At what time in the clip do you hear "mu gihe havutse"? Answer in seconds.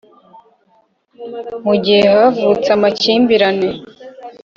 1.65-2.67